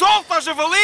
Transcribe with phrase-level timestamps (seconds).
[0.00, 0.78] Solta, javali!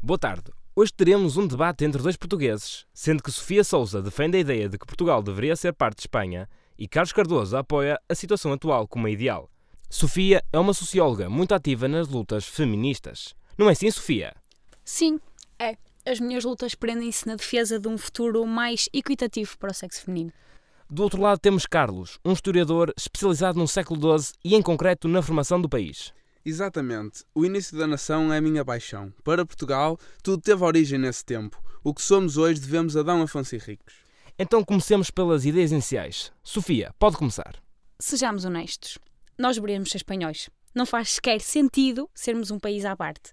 [0.00, 0.52] Boa tarde.
[0.76, 4.78] Hoje teremos um debate entre dois portugueses, sendo que Sofia Souza defende a ideia de
[4.78, 6.48] que Portugal deveria ser parte de Espanha
[6.78, 9.50] e Carlos Cardoso apoia a situação atual como a ideal.
[9.94, 13.34] Sofia é uma socióloga muito ativa nas lutas feministas.
[13.58, 14.34] Não é assim, Sofia?
[14.82, 15.20] Sim,
[15.58, 15.76] é.
[16.06, 20.32] As minhas lutas prendem-se na defesa de um futuro mais equitativo para o sexo feminino.
[20.88, 25.20] Do outro lado temos Carlos, um historiador especializado no século XII e em concreto na
[25.20, 26.10] formação do país.
[26.42, 27.22] Exatamente.
[27.34, 29.12] O início da nação é a minha paixão.
[29.22, 31.62] Para Portugal, tudo teve origem nesse tempo.
[31.84, 33.10] O que somos hoje devemos a D.
[33.10, 33.94] Afonso Henriques.
[34.38, 36.32] Então comecemos pelas ideias iniciais.
[36.42, 37.56] Sofia, pode começar.
[38.00, 38.98] Sejamos honestos.
[39.42, 40.48] Nós deveríamos ser espanhóis.
[40.72, 43.32] Não faz sequer sentido sermos um país à parte.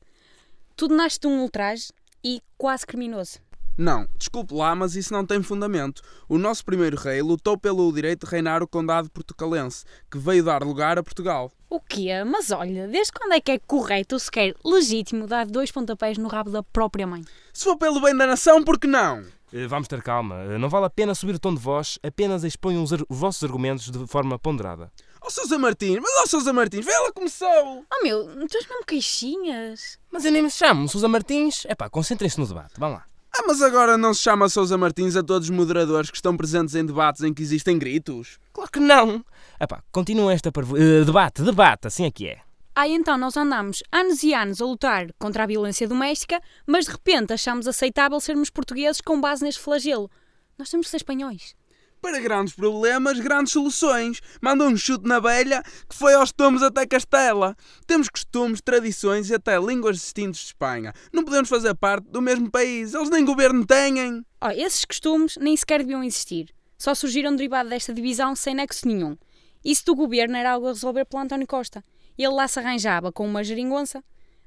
[0.76, 1.90] Tudo nasce de um ultraje
[2.23, 3.38] e quase criminoso.
[3.78, 6.02] Não, desculpe lá, mas isso não tem fundamento.
[6.28, 10.64] O nosso primeiro rei lutou pelo direito de reinar o condado portucalense, que veio dar
[10.64, 11.52] lugar a Portugal.
[11.69, 12.09] O quê?
[12.25, 16.28] Mas olha, desde quando é que é correto ou sequer legítimo dar dois pontapés no
[16.28, 17.23] rabo da própria mãe?
[17.53, 19.23] Se for pelo bem da nação, por que não?
[19.53, 20.38] Eh, Vamos ter calma.
[20.45, 23.44] Eh, Não vale a pena subir o tom de voz, apenas exponham os, os vossos
[23.44, 24.91] argumentos de forma ponderada.
[25.30, 27.85] Ó Sousa Martins, mas ó Sousa Martins, vê ela começou!
[27.94, 29.99] Oh meu, tu és mesmo queixinhas.
[30.09, 31.66] Mas eu nem me chamo Sousa Martins.
[31.66, 32.80] Epá, concentrem-se no debate.
[32.80, 33.05] Vão lá.
[33.31, 36.73] Ah, mas agora não se chama Sousa Martins a todos os moderadores que estão presentes
[36.73, 38.39] em debates em que existem gritos?
[38.52, 39.23] Claro que não.
[39.61, 40.75] Epá, continua esta parvo...
[40.75, 42.39] eh, debate, debate, assim é que é.
[42.75, 46.91] Ah, então nós andamos anos e anos a lutar contra a violência doméstica, mas de
[46.91, 50.09] repente achamos aceitável sermos portugueses com base neste flagelo.
[50.57, 51.53] Nós temos que ser espanhóis.
[52.02, 54.22] Para grandes problemas, grandes soluções.
[54.42, 57.56] Manda um chute na velha que foi aos tomos até Castela.
[57.86, 60.94] Temos costumes, tradições e até línguas distintas de Espanha.
[61.11, 62.94] Não podemos fazer parte do mesmo país.
[62.94, 64.25] Eles nem governo têm.
[64.41, 66.53] Oh, esses costumes nem sequer deviam existir.
[66.78, 69.18] Só surgiram derivado desta divisão sem nexo nenhum.
[69.63, 71.84] Isso do governo era algo a resolver pelo António Costa.
[72.18, 74.01] Ele lá se arranjava com uma geringonça.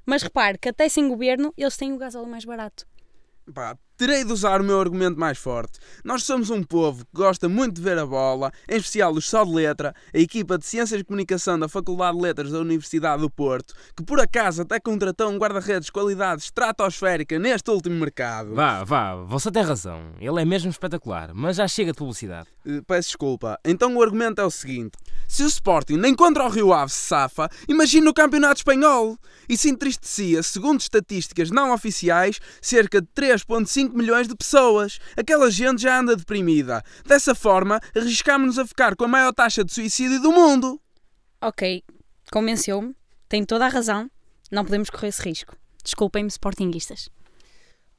[0.05, 2.85] Mas repare que até sem governo eles têm o gasóleo mais barato.
[3.51, 5.79] Pá, terei de usar o meu argumento mais forte.
[6.03, 9.43] Nós somos um povo que gosta muito de ver a bola, em especial os só
[9.43, 13.29] de letra, a equipa de Ciências de Comunicação da Faculdade de Letras da Universidade do
[13.29, 18.55] Porto, que por acaso até contratou um guarda-redes de qualidade estratosférica neste último mercado.
[18.55, 20.13] Vá, vá, você tem razão.
[20.19, 22.47] Ele é mesmo espetacular, mas já chega de publicidade.
[22.65, 23.59] Eh, Peço desculpa.
[23.65, 24.97] Então o argumento é o seguinte:
[25.33, 29.17] se o Sporting nem contra o Rio Ave se safa, imagina o Campeonato Espanhol.
[29.49, 34.99] Isso entristecia, segundo estatísticas não oficiais, cerca de 3,5 milhões de pessoas.
[35.17, 36.83] Aquela gente já anda deprimida.
[37.03, 40.79] Dessa forma, arriscámos-nos a ficar com a maior taxa de suicídio do mundo.
[41.41, 41.83] Ok,
[42.31, 42.95] convenceu-me.
[43.27, 44.11] Tem toda a razão.
[44.51, 45.57] Não podemos correr esse risco.
[45.83, 47.09] Desculpem-me, sportinguistas.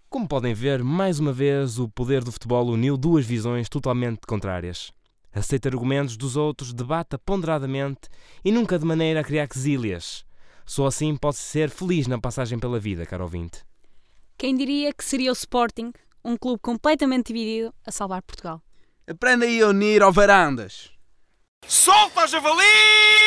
[0.09, 4.93] Como podem ver, mais uma vez o poder do futebol uniu duas visões totalmente contrárias.
[5.35, 8.09] Aceita argumentos dos outros, debata ponderadamente
[8.45, 10.25] e nunca de maneira a criar quesílias.
[10.65, 13.65] Só assim pode ser feliz na passagem pela vida, caro ouvinte.
[14.39, 15.93] Quem diria que seria o Sporting,
[16.25, 18.63] um clube completamente dividido, a salvar Portugal?
[19.09, 20.91] Aprenda aí a unir ao varandas.
[21.67, 23.24] Solta, javali!